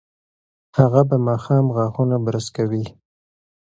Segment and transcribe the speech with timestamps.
[0.77, 2.85] هغه به ماښام غاښونه برس کوي.